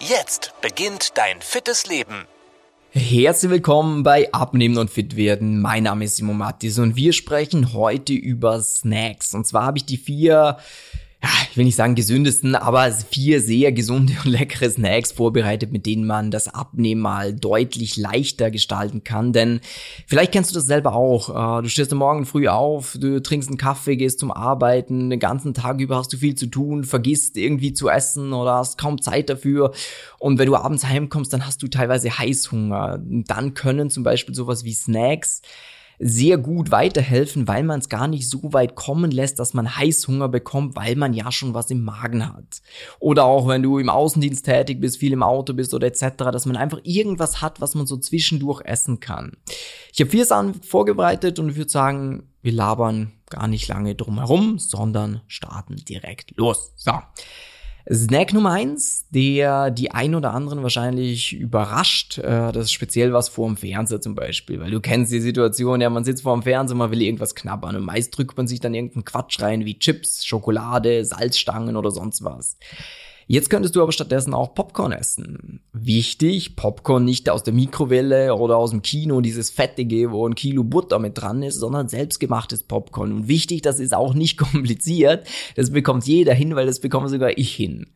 [0.00, 2.26] Jetzt beginnt dein fittes Leben.
[2.90, 5.60] Herzlich willkommen bei Abnehmen und Fit werden.
[5.62, 9.32] Mein Name ist Simon Mattis und wir sprechen heute über Snacks.
[9.32, 10.58] Und zwar habe ich die vier
[11.22, 15.86] ja, ich will nicht sagen gesündesten, aber vier sehr gesunde und leckere Snacks vorbereitet, mit
[15.86, 19.32] denen man das Abnehmen mal deutlich leichter gestalten kann.
[19.32, 19.60] Denn
[20.06, 21.58] vielleicht kennst du das selber auch.
[21.58, 25.18] Äh, du stehst am Morgen früh auf, du trinkst einen Kaffee, gehst zum Arbeiten, den
[25.18, 29.00] ganzen Tag über hast du viel zu tun, vergisst irgendwie zu essen oder hast kaum
[29.00, 29.72] Zeit dafür.
[30.18, 33.00] Und wenn du abends heimkommst, dann hast du teilweise Heißhunger.
[33.02, 35.40] Dann können zum Beispiel sowas wie Snacks
[35.98, 40.28] sehr gut weiterhelfen, weil man es gar nicht so weit kommen lässt, dass man Heißhunger
[40.28, 42.62] bekommt, weil man ja schon was im Magen hat.
[42.98, 46.46] Oder auch wenn du im Außendienst tätig bist, viel im Auto bist oder etc., dass
[46.46, 49.32] man einfach irgendwas hat, was man so zwischendurch essen kann.
[49.92, 54.18] Ich habe vier Sachen vorbereitet und ich würde sagen, wir labern gar nicht lange drum
[54.18, 56.72] herum, sondern starten direkt los.
[56.76, 56.92] So.
[57.92, 63.28] Snack Nummer eins, der die ein oder anderen wahrscheinlich überrascht, äh, das ist speziell was
[63.28, 66.42] vor dem Fernseher zum Beispiel, weil du kennst die Situation, ja, man sitzt vor dem
[66.42, 69.78] Fernseher, man will irgendwas knabbern und meist drückt man sich dann irgendeinen Quatsch rein wie
[69.78, 72.58] Chips, Schokolade, Salzstangen oder sonst was.
[73.28, 75.60] Jetzt könntest du aber stattdessen auch Popcorn essen.
[75.72, 80.62] Wichtig, Popcorn nicht aus der Mikrowelle oder aus dem Kino, dieses fettige, wo ein Kilo
[80.62, 83.12] Butter mit dran ist, sondern selbstgemachtes Popcorn.
[83.12, 85.26] Und wichtig, das ist auch nicht kompliziert.
[85.56, 87.86] Das bekommt jeder hin, weil das bekomme sogar ich hin.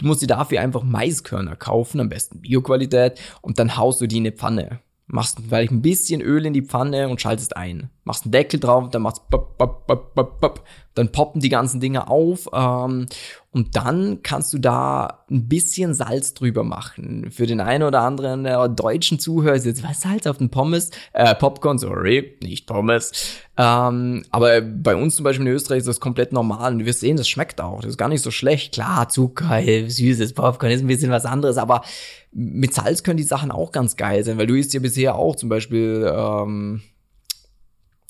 [0.00, 4.16] Du musst dir dafür einfach Maiskörner kaufen, am besten Bioqualität, und dann haust du die
[4.16, 4.80] in eine Pfanne
[5.12, 7.90] machst vielleicht ein bisschen Öl in die Pfanne und schaltest ein.
[8.04, 11.80] Machst einen Deckel drauf, dann machst bop, bop, bop, bop, bop, dann poppen die ganzen
[11.80, 13.06] Dinge auf ähm,
[13.52, 17.32] und dann kannst du da ein bisschen Salz drüber machen.
[17.32, 20.90] Für den einen oder anderen der deutschen Zuhörer ist jetzt was Salz auf den Pommes,
[21.14, 23.10] äh, Popcorn, sorry, nicht Pommes.
[23.56, 27.16] Ähm, aber bei uns zum Beispiel in Österreich ist das komplett normal und wir sehen,
[27.16, 27.80] das schmeckt auch.
[27.80, 28.72] Das ist gar nicht so schlecht.
[28.72, 31.82] Klar, Zucker, süßes Popcorn ist ein bisschen was anderes, aber
[32.30, 35.34] mit Salz können die Sachen auch ganz geil sein, weil du isst ja bisher auch
[35.34, 36.82] zum Beispiel ähm,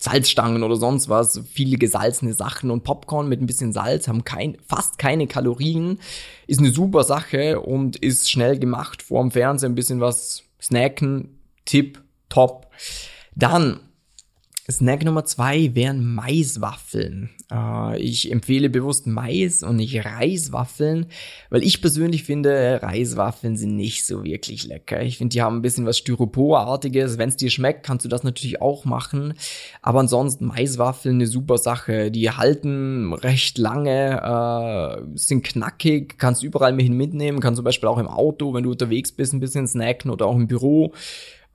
[0.00, 4.56] Salzstangen oder sonst was, viele gesalzene Sachen und Popcorn mit ein bisschen Salz haben kein,
[4.66, 6.00] fast keine Kalorien,
[6.46, 11.38] ist eine super Sache und ist schnell gemacht, vor dem Fernseher ein bisschen was snacken,
[11.66, 12.68] Tipp, top.
[13.36, 13.80] Dann
[14.70, 17.30] Snack Nummer zwei wären Maiswaffeln.
[17.50, 21.06] Äh, ich empfehle bewusst Mais und nicht Reiswaffeln,
[21.50, 25.02] weil ich persönlich finde, Reiswaffeln sind nicht so wirklich lecker.
[25.02, 27.18] Ich finde, die haben ein bisschen was Styroporartiges.
[27.18, 29.34] Wenn es dir schmeckt, kannst du das natürlich auch machen.
[29.82, 32.10] Aber ansonsten Maiswaffeln eine super Sache.
[32.10, 37.98] Die halten recht lange, äh, sind knackig, kannst überall mit mitnehmen, kannst zum Beispiel auch
[37.98, 40.92] im Auto, wenn du unterwegs bist, ein bisschen snacken oder auch im Büro.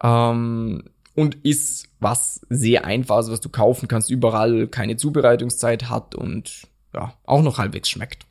[0.03, 0.83] Ähm,
[1.15, 7.13] und ist was sehr einfaches, was du kaufen kannst, überall keine Zubereitungszeit hat und ja,
[7.25, 8.25] auch noch halbwegs schmeckt.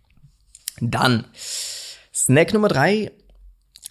[0.81, 1.25] Dann
[2.15, 3.11] Snack Nummer drei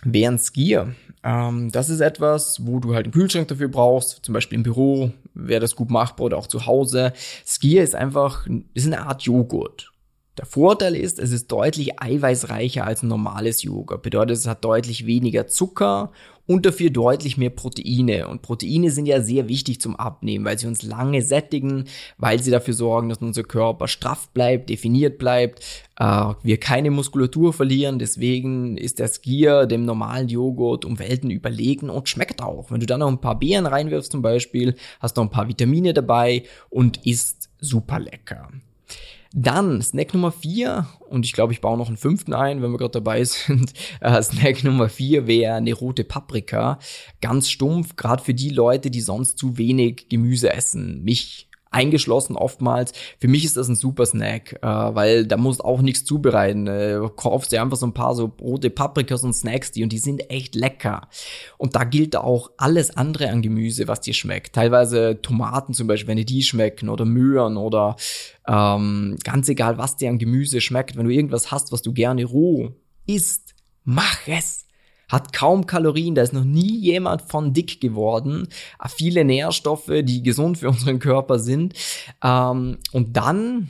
[0.03, 0.95] wären Skier.
[1.23, 5.11] Ähm, das ist etwas, wo du halt einen Kühlschrank dafür brauchst, zum Beispiel im Büro
[5.33, 7.13] wäre das gut machbar oder auch zu Hause.
[7.45, 9.92] Skier ist einfach, ist eine Art Joghurt.
[10.37, 14.01] Der Vorteil ist, es ist deutlich eiweißreicher als normales Joghurt.
[14.01, 16.11] Bedeutet, es hat deutlich weniger Zucker
[16.47, 18.27] und dafür deutlich mehr Proteine.
[18.27, 21.85] Und Proteine sind ja sehr wichtig zum Abnehmen, weil sie uns lange sättigen,
[22.17, 25.63] weil sie dafür sorgen, dass unser Körper straff bleibt, definiert bleibt,
[25.99, 27.99] äh, wir keine Muskulatur verlieren.
[27.99, 32.71] Deswegen ist der Skier dem normalen Joghurt um Welten überlegen und schmeckt auch.
[32.71, 35.47] Wenn du dann noch ein paar Beeren reinwirfst zum Beispiel, hast du noch ein paar
[35.47, 38.49] Vitamine dabei und ist super lecker.
[39.35, 42.77] Dann Snack Nummer vier und ich glaube, ich baue noch einen fünften ein, wenn wir
[42.77, 43.73] gerade dabei sind.
[43.99, 46.77] Äh, Snack Nummer vier wäre eine rote Paprika.
[47.19, 51.03] Ganz stumpf, gerade für die Leute, die sonst zu wenig Gemüse essen.
[51.03, 52.93] Mich eingeschlossen oftmals.
[53.19, 56.67] Für mich ist das ein super Snack, äh, weil da muss auch nichts zubereiten.
[56.67, 59.99] Äh, kaufst dir einfach so ein paar so rote Paprikas und Snacks die und die
[59.99, 61.07] sind echt lecker.
[61.57, 64.55] Und da gilt auch alles andere an Gemüse, was dir schmeckt.
[64.55, 67.95] Teilweise Tomaten zum Beispiel, wenn dir die schmecken oder Möhren oder
[68.47, 70.95] ähm, ganz egal, was dir an Gemüse schmeckt.
[70.97, 72.71] Wenn du irgendwas hast, was du gerne roh
[73.05, 74.65] isst, mach es
[75.09, 78.47] hat kaum Kalorien, da ist noch nie jemand von dick geworden,
[78.95, 81.73] viele Nährstoffe, die gesund für unseren Körper sind.
[82.23, 83.69] Ähm, und dann,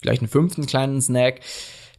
[0.00, 1.40] vielleicht einen fünften kleinen Snack,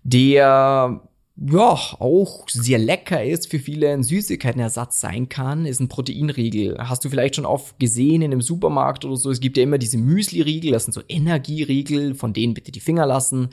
[0.04, 1.02] der
[1.50, 6.78] ja, auch sehr lecker ist, für viele ein Süßigkeitenersatz sein kann, ist ein Proteinriegel.
[6.78, 9.32] Hast du vielleicht schon oft gesehen in einem Supermarkt oder so.
[9.32, 13.06] Es gibt ja immer diese Müsli-Riegel, das sind so Energieriegel, von denen bitte die Finger
[13.06, 13.50] lassen.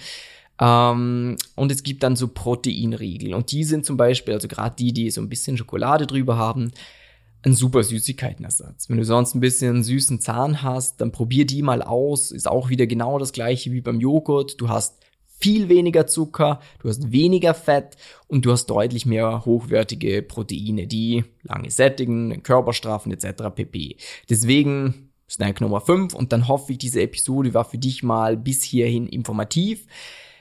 [0.60, 3.34] Ähm, und es gibt dann so Proteinriegel.
[3.34, 6.72] Und die sind zum Beispiel, also gerade die, die so ein bisschen Schokolade drüber haben,
[7.42, 8.88] ein super Süßigkeitenersatz.
[8.88, 12.32] Wenn du sonst ein bisschen süßen Zahn hast, dann probier die mal aus.
[12.32, 14.60] Ist auch wieder genau das gleiche wie beim Joghurt.
[14.60, 14.98] Du hast
[15.38, 17.96] viel weniger Zucker, du hast weniger Fett
[18.26, 23.44] und du hast deutlich mehr hochwertige Proteine, die lange sättigen, den Körper straffen etc.
[23.54, 23.96] pp.
[24.28, 28.64] Deswegen Snack Nummer 5 und dann hoffe ich, diese Episode war für dich mal bis
[28.64, 29.86] hierhin informativ.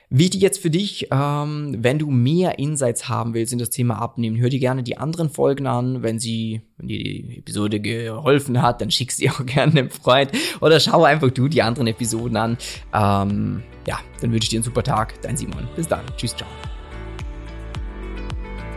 [0.09, 4.39] Wichtig jetzt für dich, ähm, wenn du mehr Insights haben willst in das Thema Abnehmen,
[4.39, 6.01] hör dir gerne die anderen Folgen an.
[6.01, 10.31] Wenn sie, wenn dir die Episode geholfen hat, dann schick sie auch gerne einem Freund
[10.61, 12.57] oder schau einfach du die anderen Episoden an.
[12.93, 15.21] Ähm, ja, dann wünsche ich dir einen super Tag.
[15.21, 15.67] Dein Simon.
[15.75, 16.05] Bis dann.
[16.15, 16.47] Tschüss, ciao.